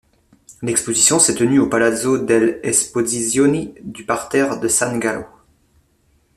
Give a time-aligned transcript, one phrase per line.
[0.63, 5.25] L’exposition s’est tenue au Palazzo delle Esposizioni du Parterre de San Gallo.